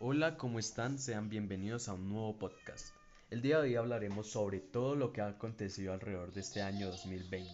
Hola, 0.00 0.36
¿cómo 0.36 0.60
están? 0.60 0.96
Sean 0.96 1.28
bienvenidos 1.28 1.88
a 1.88 1.94
un 1.94 2.08
nuevo 2.08 2.38
podcast. 2.38 2.90
El 3.30 3.42
día 3.42 3.56
de 3.56 3.70
hoy 3.70 3.74
hablaremos 3.74 4.30
sobre 4.30 4.60
todo 4.60 4.94
lo 4.94 5.12
que 5.12 5.22
ha 5.22 5.26
acontecido 5.26 5.92
alrededor 5.92 6.32
de 6.32 6.40
este 6.40 6.62
año 6.62 6.86
2020. 6.86 7.50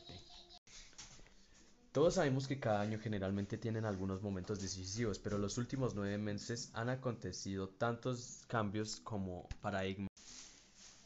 Todos 1.91 2.17
sabemos 2.17 2.47
que 2.47 2.61
cada 2.61 2.83
año 2.83 2.99
generalmente 2.99 3.57
tienen 3.57 3.87
algunos 3.87 4.21
momentos 4.21 4.61
decisivos, 4.61 5.19
pero 5.19 5.39
los 5.39 5.57
últimos 5.57 5.95
nueve 5.95 6.19
meses 6.19 6.69
han 6.75 6.91
acontecido 6.91 7.71
tantos 7.71 8.45
cambios 8.47 8.97
como 8.97 9.49
paradigmas. 9.63 10.11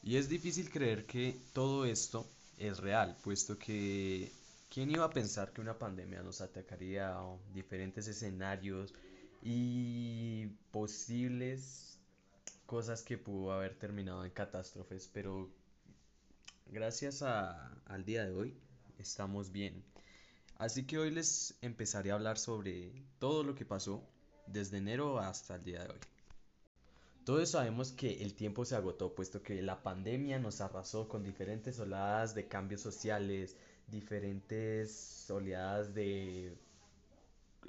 Y 0.02 0.16
es 0.16 0.29
difícil 0.29 0.68
creer 0.70 1.07
que 1.07 1.36
todo 1.52 1.84
esto 1.84 2.27
es 2.57 2.79
real, 2.79 3.16
puesto 3.23 3.57
que 3.57 4.32
¿quién 4.68 4.91
iba 4.91 5.05
a 5.05 5.11
pensar 5.11 5.52
que 5.52 5.61
una 5.61 5.79
pandemia 5.79 6.20
nos 6.20 6.41
atacaría 6.41 7.16
a 7.16 7.36
diferentes 7.55 8.09
escenarios 8.09 8.93
y 9.43 10.46
posibles 10.71 11.98
cosas 12.66 13.03
que 13.03 13.18
pudo 13.18 13.53
haber 13.53 13.79
terminado 13.79 14.25
en 14.25 14.30
catástrofes? 14.30 15.08
Pero 15.13 15.50
gracias 16.67 17.22
a, 17.22 17.72
al 17.86 18.04
día 18.04 18.25
de 18.25 18.32
hoy 18.32 18.54
estamos 18.99 19.53
bien. 19.53 19.85
Así 20.57 20.86
que 20.86 20.99
hoy 20.99 21.11
les 21.11 21.57
empezaré 21.63 22.11
a 22.11 22.14
hablar 22.14 22.39
sobre 22.39 22.93
todo 23.18 23.44
lo 23.44 23.54
que 23.54 23.64
pasó 23.64 24.03
desde 24.46 24.79
enero 24.79 25.18
hasta 25.18 25.57
el 25.57 25.64
día 25.64 25.85
de 25.85 25.91
hoy. 25.91 26.00
Todos 27.25 27.50
sabemos 27.50 27.93
que 27.93 28.22
el 28.22 28.35
tiempo 28.35 28.64
se 28.64 28.75
agotó, 28.75 29.14
puesto 29.14 29.43
que 29.43 29.61
la 29.61 29.82
pandemia 29.82 30.39
nos 30.39 30.63
arrasó 30.63 31.08
con 31.08 31.22
diferentes 31.22 31.79
oleadas 31.79 32.34
de 32.34 32.48
cambios 32.48 32.80
sociales, 32.80 33.55
diferentes 33.86 35.30
oleadas 35.30 35.94
de 35.94 36.56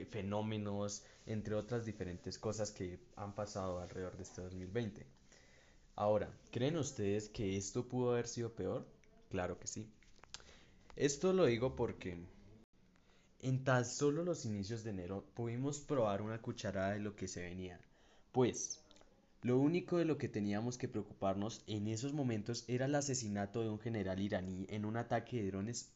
fenómenos, 0.10 1.04
entre 1.26 1.56
otras 1.56 1.86
diferentes 1.86 2.38
cosas 2.38 2.72
que 2.72 3.00
han 3.16 3.34
pasado 3.34 3.80
alrededor 3.80 4.18
de 4.18 4.24
este 4.24 4.42
2020. 4.42 5.06
Ahora, 5.96 6.32
¿creen 6.52 6.78
ustedes 6.78 7.30
que 7.30 7.58
esto 7.58 7.88
pudo 7.88 8.12
haber 8.12 8.28
sido 8.28 8.54
peor? 8.54 8.86
Claro 9.30 9.60
que 9.60 9.68
sí. 9.68 9.92
Esto 10.96 11.34
lo 11.34 11.46
digo 11.46 11.76
porque 11.76 12.18
en 13.42 13.64
tan 13.64 13.86
solo 13.86 14.24
los 14.24 14.46
inicios 14.46 14.84
de 14.84 14.90
enero 14.92 15.26
pudimos 15.34 15.80
probar 15.80 16.22
una 16.22 16.42
cucharada 16.42 16.92
de 16.92 17.00
lo 17.00 17.16
que 17.16 17.28
se 17.28 17.42
venía. 17.42 17.80
Pues, 18.32 18.82
lo 19.42 19.58
único 19.58 19.98
de 19.98 20.06
lo 20.06 20.18
que 20.18 20.28
teníamos 20.28 20.78
que 20.78 20.90
preocuparnos 20.90 21.64
en 21.68 21.88
esos 21.88 22.14
momentos 22.14 22.66
era 22.68 22.86
el 22.86 22.96
asesinato 22.96 23.62
de 23.62 23.70
un 23.70 23.80
general 23.80 24.20
iraní 24.20 24.66
en 24.70 24.84
un 24.84 24.98
ataque 24.98 25.42
de 25.42 25.52
drones 25.52 25.90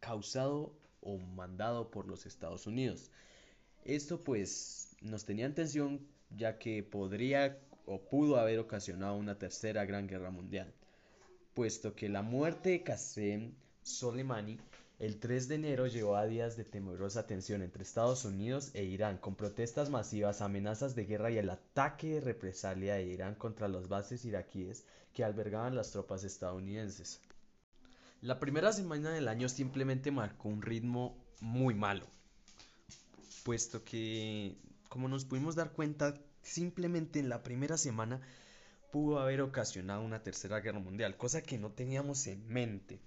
causado 0.00 0.72
o 1.06 1.18
mandado 1.18 1.90
por 1.90 2.06
los 2.06 2.26
Estados 2.26 2.66
Unidos. 2.66 3.10
Esto 3.84 4.20
pues 4.22 4.96
nos 5.00 5.24
tenía 5.24 5.46
en 5.46 5.54
tensión 5.54 6.06
ya 6.30 6.58
que 6.58 6.82
podría 6.82 7.58
o 7.86 8.00
pudo 8.00 8.36
haber 8.36 8.58
ocasionado 8.58 9.16
una 9.16 9.38
tercera 9.38 9.84
gran 9.84 10.08
guerra 10.08 10.30
mundial, 10.30 10.72
puesto 11.54 11.94
que 11.94 12.08
la 12.08 12.22
muerte 12.22 12.70
de 12.70 12.82
Qasem 12.82 13.54
Soleimani 13.82 14.58
el 14.98 15.20
3 15.20 15.48
de 15.48 15.54
enero 15.56 15.86
llevó 15.86 16.16
a 16.16 16.26
días 16.26 16.56
de 16.56 16.64
temerosa 16.64 17.26
tensión 17.26 17.60
entre 17.60 17.82
Estados 17.82 18.24
Unidos 18.24 18.70
e 18.72 18.84
Irán, 18.84 19.18
con 19.18 19.34
protestas 19.34 19.90
masivas, 19.90 20.40
amenazas 20.40 20.94
de 20.94 21.04
guerra 21.04 21.30
y 21.30 21.36
el 21.36 21.50
ataque 21.50 22.14
de 22.14 22.20
represalia 22.22 22.94
de 22.94 23.04
Irán 23.04 23.34
contra 23.34 23.68
las 23.68 23.88
bases 23.88 24.24
iraquíes 24.24 24.86
que 25.12 25.22
albergaban 25.22 25.74
las 25.74 25.90
tropas 25.90 26.24
estadounidenses. 26.24 27.20
La 28.22 28.40
primera 28.40 28.72
semana 28.72 29.10
del 29.10 29.28
año 29.28 29.48
simplemente 29.48 30.10
marcó 30.10 30.48
un 30.48 30.62
ritmo 30.62 31.16
muy 31.40 31.74
malo, 31.74 32.06
puesto 33.44 33.84
que, 33.84 34.56
como 34.88 35.08
nos 35.08 35.24
pudimos 35.24 35.54
dar 35.54 35.72
cuenta, 35.72 36.14
simplemente 36.42 37.18
en 37.18 37.28
la 37.28 37.42
primera 37.42 37.76
semana 37.76 38.20
pudo 38.90 39.18
haber 39.18 39.42
ocasionado 39.42 40.02
una 40.02 40.22
tercera 40.22 40.60
guerra 40.60 40.78
mundial, 40.78 41.16
cosa 41.16 41.42
que 41.42 41.58
no 41.58 41.70
teníamos 41.70 42.26
en 42.26 42.46
mente 42.48 43.00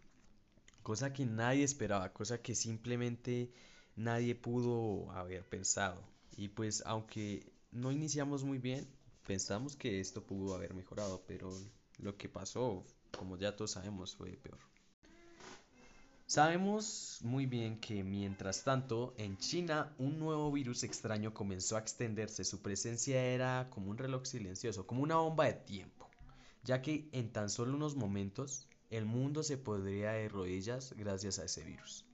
cosa 0.89 1.13
que 1.13 1.25
nadie 1.25 1.63
esperaba, 1.63 2.11
cosa 2.13 2.41
que 2.41 2.55
simplemente 2.55 3.51
nadie 3.95 4.33
pudo 4.33 5.11
haber 5.11 5.47
pensado. 5.47 6.01
Y 6.35 6.47
pues 6.47 6.81
aunque 6.85 7.51
no 7.71 7.91
iniciamos 7.91 8.43
muy 8.43 8.57
bien, 8.57 8.87
pensamos 9.27 9.75
que 9.75 9.99
esto 9.99 10.25
pudo 10.25 10.55
haber 10.55 10.73
mejorado, 10.73 11.23
pero 11.27 11.51
lo 11.99 12.17
que 12.17 12.27
pasó, 12.27 12.83
como 13.17 13.37
ya 13.37 13.55
todos 13.55 13.73
sabemos, 13.73 14.15
fue 14.15 14.31
peor. 14.31 14.57
Sabemos 16.29 17.21
muy 17.23 17.47
bien 17.47 17.79
que 17.79 18.03
mientras 18.03 18.63
tanto 18.63 19.15
en 19.17 19.39
China 19.39 19.95
un 19.97 20.19
nuevo 20.19 20.51
virus 20.51 20.83
extraño 20.83 21.33
comenzó 21.33 21.75
a 21.75 21.79
extenderse, 21.79 22.43
su 22.43 22.61
presencia 22.61 23.19
era 23.19 23.67
como 23.71 23.89
un 23.89 23.97
reloj 23.97 24.25
silencioso, 24.25 24.85
como 24.85 25.01
una 25.01 25.15
bomba 25.15 25.45
de 25.45 25.53
tiempo, 25.53 26.07
ya 26.63 26.83
que 26.83 27.09
en 27.13 27.31
tan 27.31 27.49
solo 27.49 27.75
unos 27.75 27.95
momentos 27.95 28.67
el 28.91 29.05
mundo 29.05 29.41
se 29.41 29.57
podría 29.57 30.11
de 30.11 30.29
rodillas 30.29 30.93
gracias 30.95 31.39
a 31.39 31.45
ese 31.45 31.63
virus. 31.63 32.05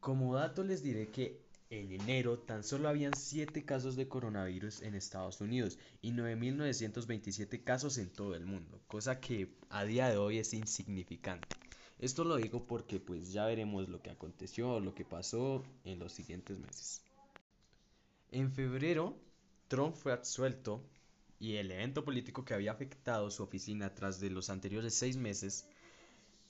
Como 0.00 0.34
dato 0.34 0.64
les 0.64 0.82
diré 0.82 1.06
que 1.12 1.40
en 1.70 1.92
enero 1.92 2.40
tan 2.40 2.64
solo 2.64 2.88
habían 2.88 3.14
7 3.14 3.64
casos 3.64 3.94
de 3.94 4.08
coronavirus 4.08 4.82
en 4.82 4.96
Estados 4.96 5.40
Unidos 5.40 5.78
y 6.00 6.10
9.927 6.10 7.62
casos 7.62 7.96
en 7.98 8.10
todo 8.10 8.34
el 8.34 8.44
mundo, 8.44 8.82
cosa 8.88 9.20
que 9.20 9.54
a 9.70 9.84
día 9.84 10.08
de 10.08 10.16
hoy 10.16 10.38
es 10.38 10.52
insignificante. 10.52 11.62
Esto 12.02 12.24
lo 12.24 12.34
digo 12.34 12.66
porque 12.66 12.98
pues 12.98 13.32
ya 13.32 13.46
veremos 13.46 13.88
lo 13.88 14.02
que 14.02 14.10
aconteció 14.10 14.80
lo 14.80 14.92
que 14.92 15.04
pasó 15.04 15.62
en 15.84 16.00
los 16.00 16.12
siguientes 16.12 16.58
meses. 16.58 17.00
En 18.32 18.50
febrero, 18.50 19.16
Trump 19.68 19.94
fue 19.94 20.12
absuelto 20.12 20.82
y 21.38 21.54
el 21.58 21.70
evento 21.70 22.04
político 22.04 22.44
que 22.44 22.54
había 22.54 22.72
afectado 22.72 23.30
su 23.30 23.44
oficina 23.44 23.94
tras 23.94 24.18
de 24.18 24.30
los 24.30 24.50
anteriores 24.50 24.94
seis 24.94 25.16
meses, 25.16 25.64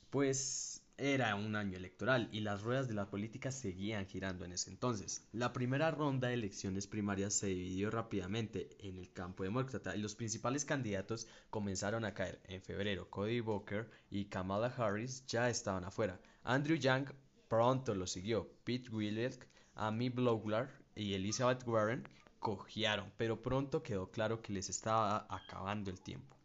pues 0.09 0.72
era 0.99 1.35
un 1.35 1.57
año 1.57 1.77
electoral 1.77 2.29
y 2.33 2.41
las 2.41 2.63
ruedas 2.63 2.87
de 2.87 2.95
la 2.95 3.11
política 3.11 3.51
seguían 3.51 4.07
girando 4.07 4.45
en 4.45 4.53
ese 4.53 4.71
entonces. 4.71 5.27
La 5.33 5.53
primera 5.53 5.91
ronda 5.91 6.29
de 6.29 6.35
elecciones 6.35 6.87
primarias 6.87 7.35
se 7.35 7.49
dividió 7.49 7.91
rápidamente 7.91 8.69
en 8.79 8.99
el 8.99 9.13
campo 9.13 9.43
demócrata 9.43 9.97
y 9.97 10.01
los 10.01 10.15
principales 10.15 10.65
candidatos 10.65 11.27
comenzaron 11.51 12.05
a 12.05 12.15
caer. 12.15 12.41
En 12.45 12.63
febrero, 12.63 13.11
Cody 13.11 13.41
Booker 13.41 13.91
y 14.11 14.27
Kamala 14.27 14.69
Harris 14.69 15.27
ya 15.27 15.49
estaban 15.49 15.85
afuera. 15.85 16.21
Andrew 16.45 16.77
Yang 16.77 17.15
pronto 17.49 17.95
lo 17.95 18.07
siguió. 18.07 18.49
Pete 18.65 18.91
Willett, 18.91 19.47
Amy 19.75 20.09
Bloglar 20.09 20.71
y 20.95 21.15
Elizabeth 21.15 21.67
Warren 21.67 22.07
cojearon, 22.39 23.13
pero 23.17 23.41
pronto 23.41 23.83
quedó 23.83 24.11
claro 24.11 24.43
que 24.43 24.53
les 24.53 24.69
estaba 24.69 25.27
acabando 25.29 25.91
el 25.91 26.01
tiempo. 26.01 26.37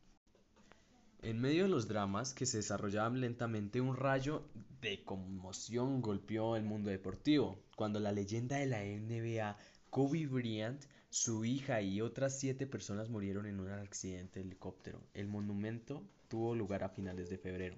En 1.28 1.42
medio 1.42 1.64
de 1.64 1.70
los 1.70 1.90
dramas 1.90 2.34
que 2.34 2.46
se 2.46 2.60
desarrollaban 2.60 3.20
lentamente, 3.20 3.82
un 3.82 3.98
rayo 3.98 4.48
de 4.80 5.04
conmoción 5.04 6.02
golpeó 6.02 6.56
el 6.56 6.64
mundo 6.64 6.90
deportivo, 6.90 7.60
cuando 7.76 8.00
la 8.00 8.14
leyenda 8.14 8.56
de 8.56 8.66
la 8.66 8.82
NBA, 8.82 9.58
Kobe 9.90 10.26
Bryant, 10.26 10.82
su 11.10 11.44
hija 11.44 11.82
y 11.82 12.00
otras 12.00 12.40
siete 12.40 12.66
personas 12.66 13.10
murieron 13.10 13.46
en 13.46 13.60
un 13.60 13.70
accidente 13.70 14.40
de 14.40 14.46
helicóptero. 14.46 15.02
El 15.14 15.28
monumento 15.28 16.02
tuvo 16.30 16.56
lugar 16.56 16.86
a 16.86 16.90
finales 16.96 17.30
de 17.30 17.38
febrero. 17.38 17.76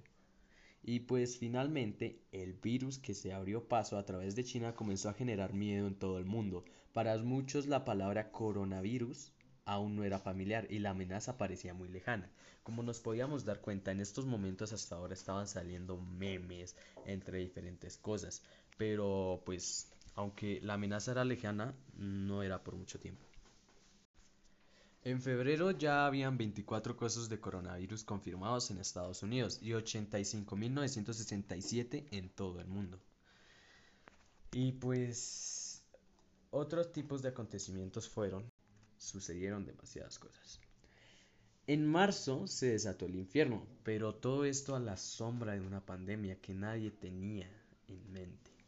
Y 0.84 1.00
pues 1.00 1.40
finalmente 1.40 2.22
el 2.32 2.54
virus 2.54 3.00
que 3.00 3.16
se 3.16 3.34
abrió 3.34 3.68
paso 3.68 3.98
a 3.98 4.06
través 4.06 4.36
de 4.36 4.44
China 4.44 4.76
comenzó 4.76 5.10
a 5.10 5.16
generar 5.16 5.56
miedo 5.56 5.88
en 5.88 5.96
todo 5.96 6.20
el 6.20 6.26
mundo. 6.26 6.66
Para 6.94 7.18
muchos 7.18 7.66
la 7.66 7.84
palabra 7.84 8.32
coronavirus 8.32 9.32
aún 9.70 9.96
no 9.96 10.04
era 10.04 10.18
familiar 10.18 10.66
y 10.70 10.80
la 10.80 10.90
amenaza 10.90 11.38
parecía 11.38 11.76
muy 11.76 11.90
lejana. 11.90 12.28
Como 12.64 12.82
nos 12.82 13.00
podíamos 13.00 13.46
dar 13.46 13.62
cuenta, 13.62 13.92
en 13.92 14.02
estos 14.02 14.26
momentos 14.26 14.74
hasta 14.74 14.96
ahora 14.96 15.14
estaban 15.14 15.48
saliendo 15.48 15.98
memes 15.98 16.76
entre 17.06 17.38
diferentes 17.38 17.98
cosas. 17.98 18.42
Pero 18.78 19.44
pues, 19.46 19.88
aunque 20.16 20.60
la 20.62 20.74
amenaza 20.74 21.12
era 21.12 21.24
lejana, 21.24 21.76
no 21.98 22.42
era 22.42 22.64
por 22.64 22.76
mucho 22.76 23.00
tiempo. 23.00 23.24
En 25.04 25.22
febrero 25.22 25.70
ya 25.72 26.08
habían 26.08 26.38
24 26.38 26.98
casos 26.98 27.30
de 27.30 27.40
coronavirus 27.40 28.04
confirmados 28.04 28.70
en 28.72 28.80
Estados 28.80 29.24
Unidos 29.24 29.60
y 29.62 29.70
85.967 29.70 32.08
en 32.12 32.28
todo 32.30 32.60
el 32.60 32.68
mundo. 32.68 33.00
Y 34.52 34.74
pues 34.74 35.82
otros 36.52 36.92
tipos 36.92 37.22
de 37.22 37.30
acontecimientos 37.30 38.10
fueron, 38.10 38.52
sucedieron 39.00 39.66
demasiadas 39.66 40.20
cosas. 40.20 40.62
En 41.66 41.88
marzo 41.88 42.46
se 42.46 42.68
desató 42.68 43.08
el 43.08 43.16
infierno, 43.16 43.66
pero 43.84 44.14
todo 44.14 44.46
esto 44.46 44.76
a 44.76 44.80
la 44.80 44.98
sombra 44.98 45.54
de 45.54 45.62
una 45.62 45.84
pandemia 45.84 46.40
que 46.40 46.54
nadie 46.54 46.92
tenía 46.92 47.50
en 47.88 48.12
mente 48.12 48.60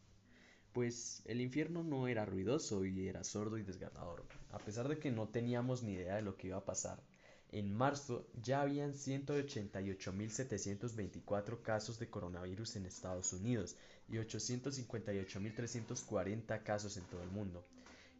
pues 0.73 1.21
el 1.25 1.41
infierno 1.41 1.83
no 1.83 2.07
era 2.07 2.25
ruidoso 2.25 2.85
y 2.85 3.07
era 3.07 3.23
sordo 3.23 3.57
y 3.57 3.63
desgarrador. 3.63 4.23
A 4.51 4.59
pesar 4.59 4.87
de 4.87 4.99
que 4.99 5.09
no 5.11 5.27
teníamos 5.27 5.81
ni 5.83 5.93
idea 5.93 6.15
de 6.15 6.21
lo 6.21 6.37
que 6.37 6.47
iba 6.47 6.57
a 6.57 6.65
pasar, 6.65 7.03
en 7.51 7.73
marzo 7.73 8.27
ya 8.41 8.61
habían 8.61 8.93
188.724 8.93 11.61
casos 11.61 11.99
de 11.99 12.09
coronavirus 12.09 12.77
en 12.77 12.85
Estados 12.85 13.33
Unidos 13.33 13.75
y 14.07 14.13
858.340 14.13 16.63
casos 16.63 16.95
en 16.95 17.03
todo 17.05 17.23
el 17.23 17.31
mundo. 17.31 17.65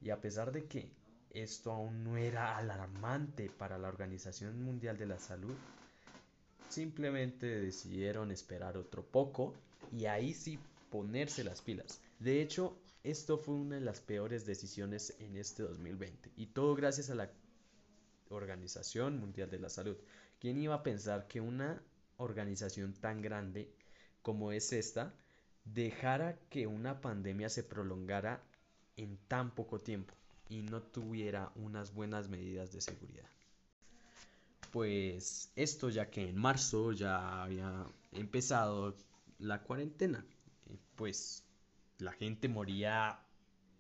Y 0.02 0.10
a 0.10 0.20
pesar 0.20 0.52
de 0.52 0.66
que 0.66 0.92
esto 1.34 1.72
aún 1.72 2.04
no 2.04 2.18
era 2.18 2.58
alarmante 2.58 3.50
para 3.50 3.78
la 3.78 3.88
Organización 3.88 4.62
Mundial 4.62 4.98
de 4.98 5.06
la 5.06 5.20
Salud, 5.20 5.56
simplemente 6.70 7.48
decidieron 7.48 8.32
esperar 8.32 8.78
otro 8.78 9.04
poco 9.04 9.54
y 9.92 10.06
ahí 10.06 10.34
sí 10.34 10.60
ponerse 10.90 11.44
las 11.44 11.62
pilas. 11.62 12.02
De 12.20 12.42
hecho, 12.42 12.78
esto 13.04 13.38
fue 13.38 13.56
una 13.56 13.76
de 13.76 13.82
las 13.82 14.00
peores 14.02 14.46
decisiones 14.46 15.16
en 15.20 15.38
este 15.38 15.64
2020 15.64 16.32
y 16.36 16.48
todo 16.48 16.76
gracias 16.76 17.10
a 17.10 17.16
la 17.16 17.32
Organización 18.30 19.20
Mundial 19.20 19.50
de 19.50 19.60
la 19.60 19.70
Salud. 19.70 19.98
¿Quién 20.40 20.62
iba 20.62 20.76
a 20.76 20.84
pensar 20.84 21.28
que 21.28 21.42
una 21.42 21.82
organización 22.18 22.94
tan 22.94 23.22
grande 23.22 23.72
como 24.22 24.52
es 24.52 24.72
esta 24.74 25.14
dejara 25.66 26.38
que 26.50 26.68
una 26.68 27.02
pandemia 27.02 27.50
se 27.50 27.64
prolongara 27.64 28.44
en 28.98 29.18
tan 29.28 29.54
poco 29.54 29.80
tiempo 29.80 30.14
y 30.52 30.64
no 30.64 30.82
tuviera 30.82 31.50
unas 31.56 31.94
buenas 31.94 32.28
medidas 32.28 32.74
de 32.74 32.82
seguridad? 32.82 33.30
Pues 34.72 35.50
esto 35.56 35.90
ya 35.90 36.10
que 36.10 36.28
en 36.28 36.38
marzo 36.38 36.92
ya 36.92 37.42
había 37.42 37.86
empezado 38.12 38.96
la 39.40 39.64
cuarentena, 39.64 40.26
pues 40.96 41.46
la 42.00 42.12
gente 42.12 42.50
moría 42.50 43.20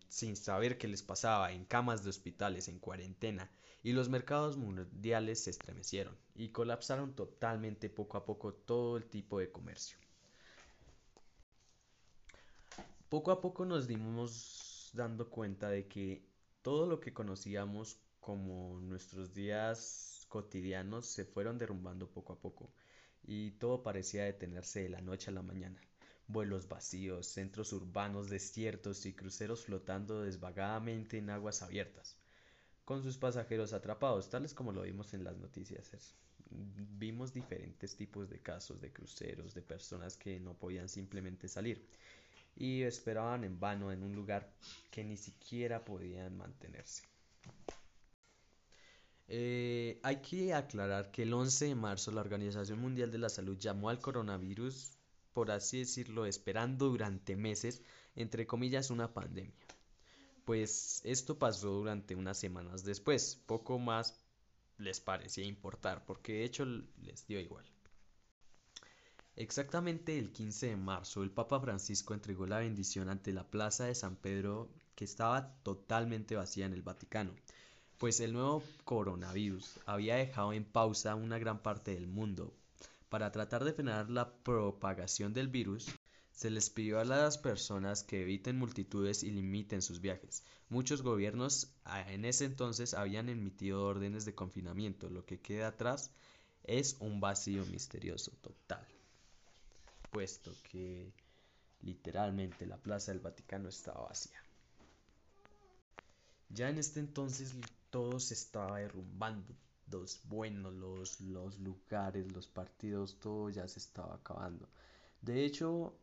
sin 0.07 0.37
saber 0.37 0.77
qué 0.77 0.87
les 0.87 1.03
pasaba 1.03 1.51
en 1.51 1.65
camas 1.65 2.03
de 2.03 2.09
hospitales 2.09 2.69
en 2.69 2.79
cuarentena 2.79 3.51
y 3.83 3.91
los 3.91 4.07
mercados 4.07 4.55
mundiales 4.55 5.43
se 5.43 5.49
estremecieron 5.49 6.17
y 6.35 6.49
colapsaron 6.49 7.15
totalmente 7.15 7.89
poco 7.89 8.17
a 8.17 8.25
poco 8.25 8.53
todo 8.53 8.95
el 8.95 9.05
tipo 9.09 9.39
de 9.39 9.51
comercio. 9.51 9.97
Poco 13.09 13.31
a 13.31 13.41
poco 13.41 13.65
nos 13.65 13.87
dimos 13.87 14.91
dando 14.93 15.29
cuenta 15.29 15.69
de 15.69 15.87
que 15.87 16.30
todo 16.61 16.85
lo 16.85 16.99
que 16.99 17.13
conocíamos 17.13 17.99
como 18.19 18.79
nuestros 18.81 19.33
días 19.33 20.25
cotidianos 20.29 21.07
se 21.07 21.25
fueron 21.25 21.57
derrumbando 21.57 22.09
poco 22.09 22.33
a 22.33 22.39
poco 22.39 22.71
y 23.23 23.51
todo 23.51 23.83
parecía 23.83 24.25
detenerse 24.25 24.83
de 24.83 24.89
la 24.89 25.01
noche 25.01 25.29
a 25.29 25.33
la 25.33 25.41
mañana. 25.41 25.79
Vuelos 26.27 26.67
vacíos, 26.67 27.27
centros 27.27 27.73
urbanos 27.73 28.29
desiertos 28.29 29.05
y 29.05 29.13
cruceros 29.13 29.65
flotando 29.65 30.21
desvagadamente 30.21 31.17
en 31.17 31.29
aguas 31.29 31.61
abiertas 31.61 32.17
con 32.85 33.03
sus 33.03 33.17
pasajeros 33.17 33.73
atrapados, 33.73 34.29
tales 34.29 34.53
como 34.53 34.71
lo 34.71 34.81
vimos 34.81 35.13
en 35.13 35.23
las 35.23 35.37
noticias. 35.37 36.15
Vimos 36.49 37.33
diferentes 37.33 37.95
tipos 37.95 38.29
de 38.29 38.39
casos 38.39 38.81
de 38.81 38.91
cruceros, 38.91 39.53
de 39.53 39.61
personas 39.61 40.17
que 40.17 40.39
no 40.39 40.55
podían 40.55 40.89
simplemente 40.89 41.47
salir 41.47 41.87
y 42.55 42.83
esperaban 42.83 43.43
en 43.43 43.59
vano 43.59 43.91
en 43.91 44.03
un 44.03 44.15
lugar 44.15 44.51
que 44.89 45.03
ni 45.03 45.17
siquiera 45.17 45.83
podían 45.83 46.37
mantenerse. 46.37 47.03
Eh, 49.33 49.99
hay 50.03 50.17
que 50.17 50.53
aclarar 50.53 51.09
que 51.09 51.23
el 51.23 51.33
11 51.33 51.67
de 51.67 51.75
marzo 51.75 52.11
la 52.11 52.19
Organización 52.19 52.79
Mundial 52.79 53.11
de 53.11 53.17
la 53.17 53.29
Salud 53.29 53.57
llamó 53.57 53.89
al 53.89 53.99
coronavirus, 53.99 54.97
por 55.31 55.51
así 55.51 55.79
decirlo, 55.79 56.25
esperando 56.25 56.89
durante 56.89 57.37
meses, 57.37 57.81
entre 58.15 58.45
comillas, 58.45 58.89
una 58.89 59.13
pandemia. 59.13 59.53
Pues 60.43 61.01
esto 61.05 61.39
pasó 61.39 61.69
durante 61.69 62.13
unas 62.15 62.37
semanas 62.37 62.83
después, 62.83 63.41
poco 63.45 63.79
más 63.79 64.19
les 64.77 64.99
parecía 64.99 65.45
importar, 65.45 66.03
porque 66.05 66.33
de 66.33 66.43
hecho 66.43 66.65
les 66.65 67.25
dio 67.25 67.39
igual. 67.39 67.65
Exactamente 69.35 70.19
el 70.19 70.31
15 70.31 70.67
de 70.67 70.75
marzo, 70.75 71.23
el 71.23 71.31
Papa 71.31 71.59
Francisco 71.59 72.13
entregó 72.13 72.45
la 72.45 72.59
bendición 72.59 73.09
ante 73.09 73.31
la 73.31 73.49
plaza 73.49 73.85
de 73.85 73.95
San 73.95 74.15
Pedro, 74.15 74.69
que 74.93 75.05
estaba 75.05 75.55
totalmente 75.63 76.35
vacía 76.35 76.65
en 76.65 76.73
el 76.73 76.81
Vaticano, 76.81 77.33
pues 77.97 78.19
el 78.19 78.33
nuevo 78.33 78.61
coronavirus 78.83 79.79
había 79.85 80.15
dejado 80.15 80.53
en 80.53 80.65
pausa 80.65 81.15
una 81.15 81.39
gran 81.39 81.61
parte 81.61 81.93
del 81.93 82.07
mundo. 82.07 82.53
Para 83.09 83.31
tratar 83.31 83.63
de 83.63 83.73
frenar 83.73 84.09
la 84.09 84.33
propagación 84.43 85.33
del 85.33 85.47
virus, 85.47 85.87
se 86.31 86.49
les 86.49 86.69
pidió 86.69 86.99
a 86.99 87.05
las 87.05 87.37
personas 87.37 88.03
que 88.03 88.23
eviten 88.23 88.57
multitudes 88.57 89.21
y 89.21 89.31
limiten 89.31 89.81
sus 89.81 90.01
viajes. 90.01 90.43
Muchos 90.69 91.03
gobiernos 91.03 91.73
ah, 91.85 92.11
en 92.11 92.25
ese 92.25 92.45
entonces 92.45 92.93
habían 92.93 93.29
emitido 93.29 93.85
órdenes 93.85 94.25
de 94.25 94.33
confinamiento. 94.33 95.09
Lo 95.09 95.25
que 95.25 95.39
queda 95.39 95.67
atrás 95.67 96.11
es 96.63 96.97
un 96.99 97.19
vacío 97.19 97.65
misterioso 97.65 98.31
total, 98.41 98.87
puesto 100.11 100.51
que 100.69 101.11
literalmente 101.81 102.65
la 102.65 102.77
plaza 102.77 103.11
del 103.11 103.21
Vaticano 103.21 103.69
estaba 103.69 104.07
vacía. 104.07 104.37
Ya 106.49 106.69
en 106.69 106.77
este 106.77 106.99
entonces 106.99 107.55
todo 107.89 108.19
se 108.19 108.33
estaba 108.33 108.79
derrumbando. 108.79 109.55
Los 109.89 110.21
buenos, 110.25 110.73
los, 110.73 111.19
los 111.21 111.59
lugares, 111.59 112.31
los 112.31 112.47
partidos, 112.47 113.19
todo 113.19 113.49
ya 113.49 113.67
se 113.67 113.79
estaba 113.79 114.15
acabando. 114.15 114.69
De 115.21 115.43
hecho, 115.43 115.93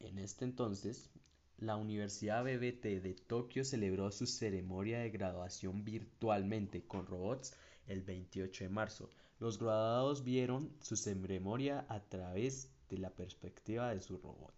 en 0.00 0.18
este 0.18 0.44
entonces, 0.44 1.10
la 1.58 1.76
Universidad 1.76 2.44
BBT 2.44 3.02
de 3.02 3.16
Tokio 3.26 3.64
celebró 3.64 4.10
su 4.10 4.26
ceremonia 4.26 4.98
de 5.00 5.10
graduación 5.10 5.84
virtualmente 5.84 6.86
con 6.86 7.06
robots 7.06 7.54
el 7.86 8.02
28 8.02 8.64
de 8.64 8.70
marzo. 8.70 9.10
Los 9.38 9.58
graduados 9.58 10.24
vieron 10.24 10.70
su 10.80 10.96
ceremonia 10.96 11.86
a 11.88 12.00
través 12.00 12.68
de 12.88 12.98
la 12.98 13.10
perspectiva 13.10 13.94
de 13.94 14.00
su 14.00 14.18
robot. 14.18 14.54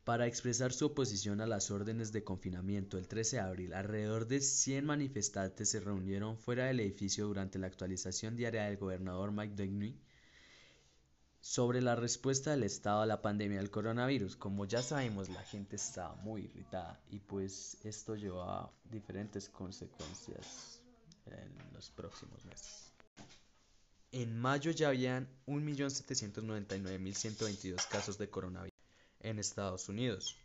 para 0.05 0.27
expresar 0.27 0.71
su 0.75 0.85
oposición 0.85 1.41
a 1.41 1.47
las 1.47 1.71
órdenes 1.71 2.13
de 2.13 2.25
confinamiento. 2.25 2.99
El 2.99 3.09
13 3.09 3.37
de 3.37 3.43
abril, 3.43 3.73
alrededor 3.73 4.27
de 4.27 4.43
100 4.43 4.85
manifestantes 4.85 5.71
se 5.71 5.81
reunieron 5.81 6.37
fuera 6.37 6.67
del 6.67 6.81
edificio 6.81 7.27
durante 7.27 7.59
la 7.59 7.69
actualización 7.69 8.37
diaria 8.37 8.65
del 8.65 8.77
gobernador 8.77 9.33
Mike 9.33 9.55
Duggan 9.55 9.99
sobre 11.41 11.81
la 11.81 11.97
respuesta 11.97 12.51
del 12.51 12.65
Estado 12.65 13.01
a 13.01 13.07
la 13.07 13.23
pandemia 13.23 13.61
del 13.61 13.71
coronavirus. 13.71 14.37
Como 14.37 14.67
ya 14.67 14.83
sabemos, 14.83 15.31
la 15.31 15.43
gente 15.43 15.77
estaba 15.77 16.17
muy 16.17 16.43
irritada 16.43 17.01
y 17.09 17.19
pues 17.19 17.79
esto 17.83 18.15
llevó 18.15 18.43
a 18.43 18.71
diferentes 18.91 19.49
consecuencias 19.49 20.80
en 21.27 21.57
los 21.73 21.91
próximos 21.91 22.45
meses. 22.45 22.93
En 24.13 24.39
mayo 24.39 24.71
ya 24.73 24.89
habían 24.89 25.27
1.799.122 25.47 27.89
casos 27.89 28.19
de 28.19 28.29
coronavirus 28.29 28.77
en 29.21 29.39
Estados 29.39 29.89
Unidos 29.89 30.37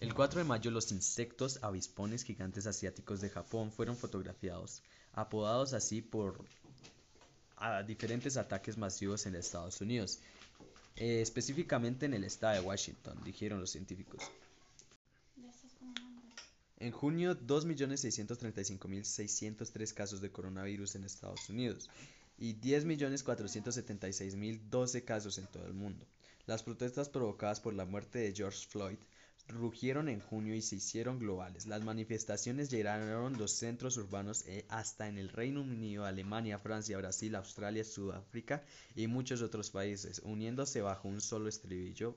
El 0.00 0.14
4 0.14 0.40
de 0.40 0.44
mayo 0.44 0.72
los 0.72 0.90
insectos 0.90 1.60
avispones 1.62 2.24
gigantes 2.24 2.66
asiáticos 2.66 3.20
de 3.20 3.30
Japón 3.30 3.70
fueron 3.70 3.96
fotografiados, 3.96 4.82
apodados 5.12 5.74
así 5.74 6.02
por 6.02 6.44
diferentes 7.86 8.36
ataques 8.36 8.76
masivos 8.76 9.24
en 9.26 9.36
Estados 9.36 9.80
Unidos, 9.80 10.18
eh, 10.96 11.20
específicamente 11.20 12.06
en 12.06 12.14
el 12.14 12.24
estado 12.24 12.60
de 12.60 12.66
Washington, 12.66 13.16
dijeron 13.24 13.60
los 13.60 13.70
científicos. 13.70 14.20
En 16.78 16.90
junio, 16.90 17.38
2.635.603 17.38 19.94
casos 19.94 20.20
de 20.20 20.32
coronavirus 20.32 20.96
en 20.96 21.04
Estados 21.04 21.48
Unidos 21.48 21.88
y 22.38 22.54
10.476.012 22.54 25.04
casos 25.04 25.38
en 25.38 25.46
todo 25.46 25.64
el 25.64 25.74
mundo. 25.74 26.04
Las 26.46 26.62
protestas 26.62 27.08
provocadas 27.08 27.60
por 27.60 27.74
la 27.74 27.84
muerte 27.84 28.18
de 28.18 28.34
George 28.34 28.66
Floyd 28.68 28.98
rugieron 29.48 30.08
en 30.08 30.20
junio 30.20 30.54
y 30.54 30.62
se 30.62 30.76
hicieron 30.76 31.18
globales. 31.18 31.66
Las 31.66 31.82
manifestaciones 31.82 32.70
llegaron 32.70 33.38
los 33.38 33.52
centros 33.52 33.96
urbanos 33.96 34.46
eh, 34.46 34.64
hasta 34.68 35.08
en 35.08 35.18
el 35.18 35.28
Reino 35.28 35.62
Unido, 35.62 36.04
Alemania, 36.04 36.58
Francia, 36.58 36.98
Brasil, 36.98 37.34
Australia, 37.34 37.84
Sudáfrica 37.84 38.64
y 38.94 39.06
muchos 39.06 39.42
otros 39.42 39.70
países, 39.70 40.20
uniéndose 40.24 40.80
bajo 40.80 41.08
un 41.08 41.20
solo 41.20 41.48
estribillo. 41.48 42.16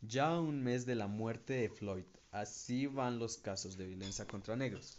Ya 0.00 0.38
un 0.38 0.62
mes 0.62 0.86
de 0.86 0.94
la 0.94 1.08
muerte 1.08 1.54
de 1.54 1.68
Floyd, 1.68 2.04
Así 2.30 2.86
van 2.86 3.18
los 3.18 3.38
casos 3.38 3.78
de 3.78 3.86
violencia 3.86 4.26
contra 4.26 4.54
negros. 4.54 4.98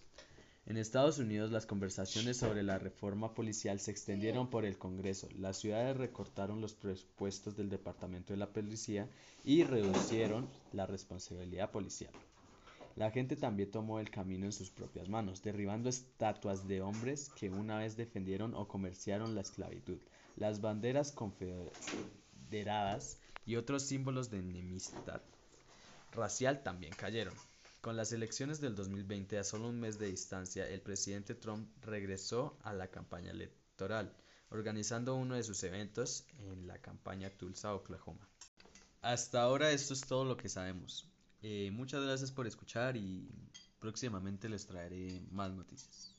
En 0.70 0.78
Estados 0.78 1.18
Unidos 1.18 1.50
las 1.50 1.66
conversaciones 1.66 2.38
sobre 2.38 2.62
la 2.62 2.78
reforma 2.78 3.34
policial 3.34 3.80
se 3.80 3.90
extendieron 3.90 4.52
por 4.52 4.66
el 4.66 4.78
Congreso. 4.78 5.28
Las 5.40 5.58
ciudades 5.58 5.98
recortaron 5.98 6.62
los 6.62 6.76
presupuestos 6.76 7.58
del 7.58 7.72
Departamento 7.72 8.34
de 8.34 8.38
la 8.38 8.54
Policía 8.54 9.10
y 9.44 9.64
reducieron 9.64 10.48
la 10.72 10.86
responsabilidad 10.86 11.72
policial. 11.72 12.14
La 12.96 13.10
gente 13.10 13.36
también 13.36 13.72
tomó 13.72 14.00
el 14.00 14.12
camino 14.12 14.46
en 14.46 14.52
sus 14.52 14.70
propias 14.70 15.10
manos, 15.10 15.42
derribando 15.42 15.90
estatuas 15.90 16.68
de 16.68 16.82
hombres 16.82 17.30
que 17.30 17.50
una 17.50 17.80
vez 17.80 17.98
defendieron 17.98 18.54
o 18.54 18.68
comerciaron 18.68 19.34
la 19.34 19.42
esclavitud, 19.42 19.98
las 20.36 20.62
banderas 20.62 21.12
confederadas 21.12 23.18
y 23.44 23.56
otros 23.56 23.82
símbolos 23.82 24.30
de 24.30 24.38
enemistad 24.38 25.24
racial 26.12 26.62
también 26.62 26.94
cayeron. 26.94 27.34
Con 27.82 27.96
las 27.96 28.12
elecciones 28.12 28.60
del 28.60 28.76
2020 28.76 29.38
a 29.40 29.44
solo 29.46 29.70
un 29.70 29.80
mes 29.80 29.98
de 29.98 30.08
distancia, 30.08 30.68
el 30.68 30.82
presidente 30.82 31.34
Trump 31.34 31.70
regresó 31.82 32.60
a 32.64 32.74
la 32.74 32.90
campaña 32.90 33.32
electoral, 33.32 34.14
organizando 34.50 35.16
uno 35.16 35.36
de 35.36 35.44
sus 35.44 35.64
eventos 35.64 36.26
en 36.40 36.68
la 36.68 36.78
campaña 36.80 37.30
Tulsa, 37.30 37.74
Oklahoma. 37.74 38.28
Hasta 39.02 39.42
ahora 39.42 39.72
esto 39.72 39.94
es 39.94 40.02
todo 40.02 40.26
lo 40.26 40.36
que 40.36 40.50
sabemos. 40.50 41.08
Eh, 41.42 41.72
muchas 41.72 42.04
gracias 42.04 42.34
por 42.34 42.48
escuchar 42.48 42.98
y 42.98 43.30
próximamente 43.80 44.50
les 44.50 44.66
traeré 44.66 45.22
más 45.32 45.54
noticias. 45.54 46.19